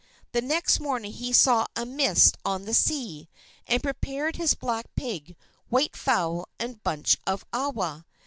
[0.31, 3.29] The next morning he saw a mist on the sea,
[3.67, 5.35] and prepared his black pig,
[5.69, 8.07] white fowl and bunch of awa.